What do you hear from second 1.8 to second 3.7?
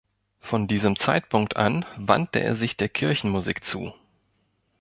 wandte er sich der Kirchenmusik